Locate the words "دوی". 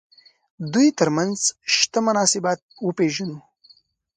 0.73-0.87